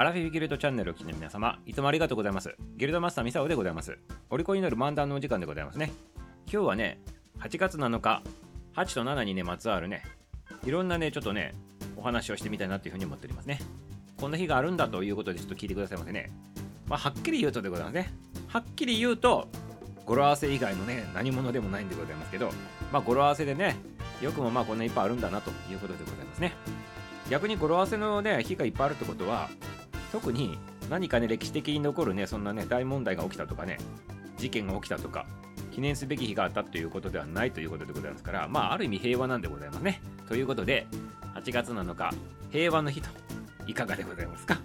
[0.00, 2.54] アラフィフギルドチャンネルを聞きの皆様、いつもありがとうございます。
[2.76, 3.98] ギルドマスターミサオでございます。
[4.30, 5.90] お利口になる漫談のお時間でございますね。
[6.46, 7.00] 今日はね、
[7.40, 8.22] 8月7日、
[8.76, 10.04] 8と7にね、まつわるね、
[10.64, 11.52] いろんなね、ちょっとね、
[11.96, 13.58] お話をしてみたいなというふうに思っておりますね。
[14.20, 16.30] こんな日があるんだということでちょっと聞いてくださいませね。
[16.86, 18.14] まあ、はっきり言うとでございますね。
[18.46, 19.48] はっきり言うと、
[20.06, 22.52] 語呂合わせ以外のね、何者でもないんでございますけど、
[22.92, 23.74] まあ、語呂合わせでね、
[24.22, 26.52] よくもまあこんないっぱいあるんだなということでございますね。
[27.28, 29.50] 逆に語呂合わせのね、日がいっぱいあるってことは、
[30.12, 30.58] 特に
[30.90, 33.78] 何かね、歴史的に残るね、そんなね、大問題が起きたとかね、
[34.36, 35.26] 事件が起きたとか、
[35.72, 40.00] 記念すべき日があったということではないということでございますから、まあ、ある意味平和なんでございますね。
[40.28, 40.86] ということで、
[41.34, 42.14] 8月7日、
[42.50, 43.08] 平和の日と、
[43.66, 44.58] いかがでございますか？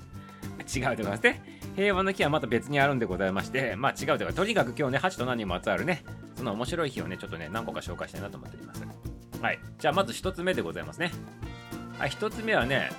[0.73, 1.59] 違うでございますね。
[1.75, 8.83] 平和の日はまた別にあるんでございまして、まあ違うというか、とにかく今日ね、8と7にまつわるね、その面白い日をね、ちょっとね、何個か紹介したいなと思っております。
[9.41, 9.59] はい。
[9.77, 11.11] じゃあまず1つ目でございますね。
[11.99, 12.91] はい、1つ目はね、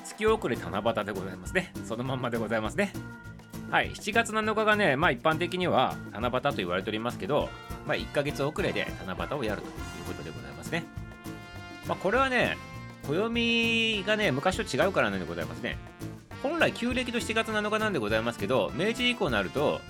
[0.00, 1.72] 月遅れ七夕でございますね。
[1.84, 2.92] そのまんまでございますね。
[3.70, 7.48] はい、7月7日がね、まあ一般的には七夕と言われておりますけど、
[7.86, 9.72] まあ1ヶ月遅れで七夕をやるという
[10.06, 10.84] ことでございますね。
[11.86, 12.56] まあこれはね、
[13.06, 15.78] 暦がね、昔と違うからなんでございますね。
[16.42, 19.80] 本来旧暦と7月7日なんでございますけど、明治以降になると、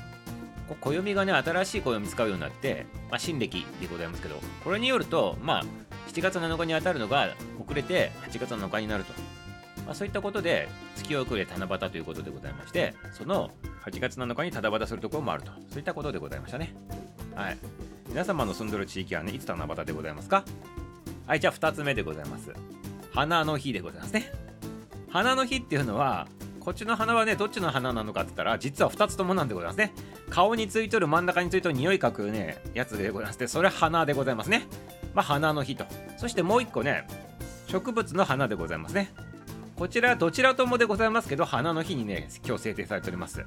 [0.80, 5.64] 暦がね、新しい暦使うようになって、まあ、新暦でございますけど、これによると、まあ、
[6.08, 7.28] 7月7日に当たるのが
[7.64, 9.12] 遅れて8月7日になると。
[9.90, 13.50] まあ、そういったことで月遅れ七夕ということでございまして、その
[13.84, 15.50] 8月7日に七夕するところもあると。
[15.68, 16.72] そういったことでございましたね。
[17.34, 17.58] はい。
[18.08, 20.44] 皆様の住んでる地域はね、いつ七夕でございますか？
[21.26, 22.52] はい、じゃあ2つ目でございます。
[23.12, 24.32] 花の日でございますね。
[25.08, 26.28] 花の日っていうのは、
[26.60, 29.92] こっちの花はね、どっちの花なのかって言ったら、実は2つともなんでございますね。
[30.28, 34.68] 顔についとる真ん中についとる匂いかくね、やつでございまして、それは花でございますね。
[35.14, 35.84] まあ、花の日と。
[36.16, 37.08] そしてもう1個ね、
[37.66, 39.12] 植物の花でございますね。
[39.80, 43.46] こちらどちらともでございますけど、花の日にね、今日制定されております。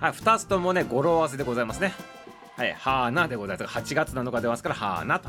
[0.00, 1.92] はい、2つともね、語呂合わせでございますね。
[2.56, 3.78] はい、花でございます。
[3.78, 5.28] 8月7日出ますから、花と。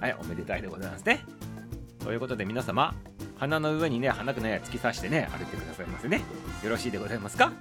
[0.00, 1.24] はい、おめでたいでございますね。
[2.00, 2.96] ということで皆様、
[3.38, 6.20] 鼻の上にね、花くね、突き刺してね、歩いてくださいませね。
[6.64, 7.52] よろしいでございますか？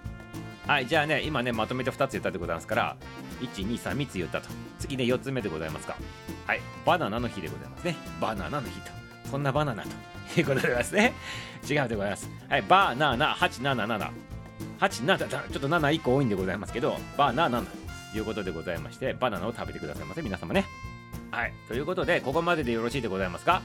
[0.66, 2.98] はい、じゃあね、今ね、まとめて2つ言ったでございますから、
[3.42, 4.50] 1、2、3、3つ言ったと。
[4.80, 5.96] 次ね、4つ目でございますか？
[6.48, 7.96] はい、バナナの日でございますね。
[8.20, 9.05] バナナの日と。
[9.36, 9.90] そんなバナナと
[10.40, 11.14] いうことでございますね。
[11.70, 12.30] 違うでございます。
[12.48, 14.10] はい、バナナ、877。
[14.80, 17.68] 877、ちょっと7以降多いんでございますけど、バナナと
[18.18, 20.64] いうことでございまして、バナナを食べてくださいませ、皆様ね。
[21.32, 23.62] はい、ということで、ここまででよろしいでございますか？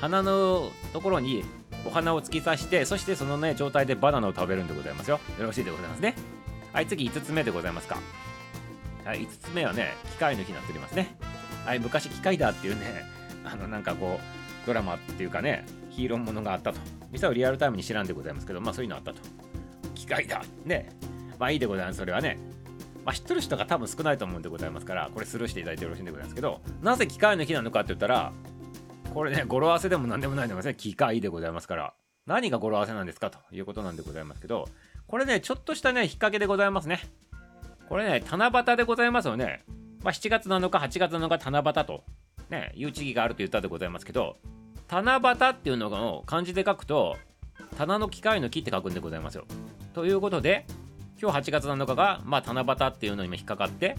[0.00, 1.44] 鼻のところに
[1.84, 6.14] お花を突き刺してそしてそのね状態でバナナを食べるんでございますよよろしいでございますね
[6.72, 7.98] はい次5つ目でございますか？
[9.04, 11.14] はい5つ目はね機械の日になっておりますね
[11.66, 13.04] はい昔機械だっていうね
[13.44, 16.78] あのなんかこうドラマっていうかねヒーローものがあったと。
[17.10, 19.20] ミサをリアルタイムに知らんでございますけどまあそういうのあったと。
[19.94, 20.42] 機械だ。
[20.64, 20.90] ね。
[21.38, 22.38] まあいいでございますそれはね。
[23.04, 28.32] まあ、知ってる人が多分少ないと思うんでございますから、これスルーしていただいてよろしいんでございますけど、なぜ機械の日なのかって言ったら、
[29.14, 31.94] これね、語呂合わせでも何でもないのがね、機械でございますから、
[32.26, 34.68] 何が語呂合わせなんですかということなんでございますけど、
[35.06, 37.00] これね、ちょっとしたね、引っ掛けでございますね。
[37.88, 39.64] これね、七夕でございますよね。
[40.02, 42.04] まあ、7月7日、8月7日、七夕と、
[42.50, 44.36] ね、いう地域があると言ったでございますけど、
[44.90, 47.16] 七夕っていうのを漢字で書くと、
[47.76, 49.44] 棚の機械の木って書くんでございますよ。
[49.92, 50.66] ということで、
[51.20, 53.96] 今日8月7日が、まあ、七夕っていうのにも引っかかって、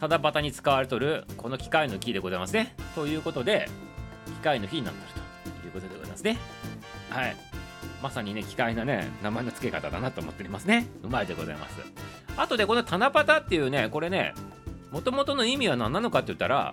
[0.00, 2.74] 七夕に使われとるこの機械の木でございますね。
[2.94, 3.68] ということで、
[4.26, 5.00] 機械の日になって
[5.44, 6.38] るということでございますね。
[7.10, 7.36] はい。
[8.00, 10.86] まさにね、機械なね、名前の付け方だなと思っておりますね。
[11.02, 11.76] うまいでございます。
[12.36, 14.34] あとで、この七夕っていうね、これね、
[14.92, 16.72] もともとの意味は何なのかって言ったら、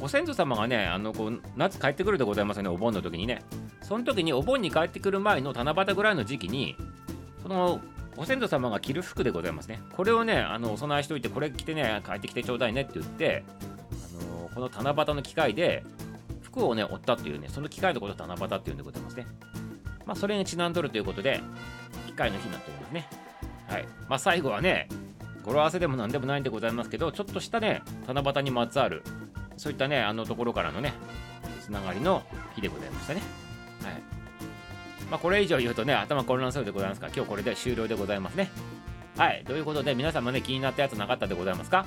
[0.00, 3.42] ご先祖様がね、あのこう夏帰ってくるでございますよね、お盆の時にね。
[3.82, 6.76] その時にお盆に帰ってくる前の七夕ぐらいの時期に、
[7.42, 7.80] その
[8.16, 9.80] ご先祖様が着る服でございますね。
[9.94, 13.44] これをね、あのお供えしておいて、これ着てね、帰ってきてちょうだいねって言って、
[14.20, 15.84] あのこの七夕の機械で
[16.42, 19.26] 服をね、折ったっていうね、その機械のことを七夕っていうんでございますね。
[20.06, 21.40] まあ、それにちなんどるということで、
[22.06, 23.08] 機械の日になっておりますね。
[23.68, 23.84] はい。
[24.08, 24.88] まあ、最後はね、
[25.44, 29.02] 語呂合わせでも何でもないんでございますけど、ちょっとしたね、七夕にまつわる、
[29.56, 30.94] そういったね、あのところからのね、
[31.60, 32.22] つながりの
[32.54, 33.22] 日でございましたね。
[33.82, 34.02] はい。
[35.10, 38.50] まあ、これ以上言うとね、頭混乱するでございますから、今日これで終了でございますね。
[39.16, 39.44] はい。
[39.46, 41.86] ということで、皆様ね、気になったやつなかったでございますか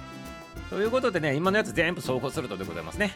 [0.69, 3.16] ということでね、今のやつ全部総合するとでございますね。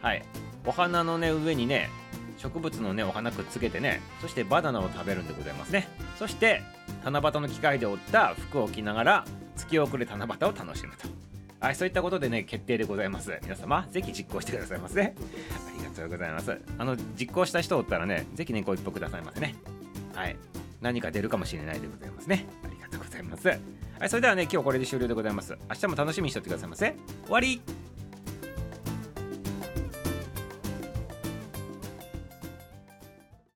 [0.00, 0.24] はい。
[0.64, 1.90] お花のね上にね
[2.38, 5.88] 植物のねお花くっつけてねそしてバナナを食べるんでございますね
[6.18, 6.62] そして
[7.04, 9.24] 七夕の機械で折った服を着ながら
[9.56, 11.08] 月遅れ七夕を楽しむと
[11.62, 13.38] はいそういったことでね決定でございます。
[13.44, 15.00] 皆様ぜひ実行してくださいませ。
[15.00, 15.12] あ
[15.78, 16.58] りがとうございます。
[16.76, 19.54] あの実行した人おったらねぜひねご一報くださいませね。
[20.12, 20.36] はい。
[20.80, 22.46] 何か出るかもしれないでございますね。
[22.64, 23.46] ありがとうございます。
[23.46, 23.60] はい
[24.08, 25.56] それではね今日これで終了でございます。
[25.68, 26.96] 明日も楽しみにしておってくださいませ。
[27.26, 27.62] 終わり。